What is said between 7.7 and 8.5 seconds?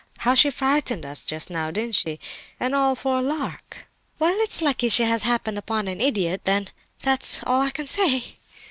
say!"